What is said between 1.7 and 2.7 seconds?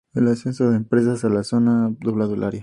ha doblado el área.